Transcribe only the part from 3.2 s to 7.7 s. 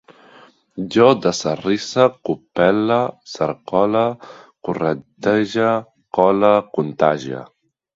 cercole, corretege, cole, contagie